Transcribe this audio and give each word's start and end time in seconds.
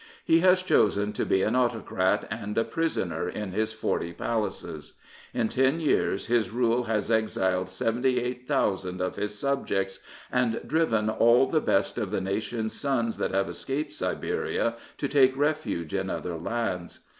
He 0.25 0.39
has 0.39 0.63
chosen 0.63 1.13
to 1.13 1.27
be 1.27 1.43
an 1.43 1.55
Autocrat 1.55 2.27
and 2.31 2.57
a 2.57 2.63
prisoner 2.63 3.29
in 3.29 3.51
his 3.51 3.71
forty 3.71 4.13
palaces. 4.13 4.93
In 5.31 5.47
ten 5.47 5.79
years 5.79 6.25
his 6.25 6.49
rule 6.49 6.85
has 6.85 7.11
exiled 7.11 7.69
78,000 7.69 8.99
of 8.99 9.15
his 9.15 9.37
subjects 9.37 9.99
and 10.31 10.59
driven 10.65 11.07
all 11.07 11.45
the 11.45 11.61
best 11.61 11.99
of 11.99 12.09
the 12.09 12.19
nation's 12.19 12.73
sons 12.73 13.17
that 13.19 13.29
have 13.29 13.47
escaped 13.47 13.93
Siberia 13.93 14.75
to 14.97 15.07
take 15.07 15.37
refuge 15.37 15.93
in 15.93 16.09
other 16.09 16.35
lands. 16.35 17.01